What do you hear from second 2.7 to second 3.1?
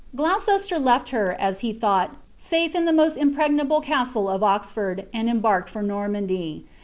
in the